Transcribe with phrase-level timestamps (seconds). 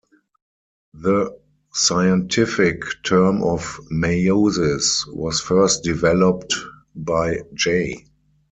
[0.95, 1.39] The
[1.75, 6.55] scientific term of meiosis was first developed
[6.95, 8.05] by J.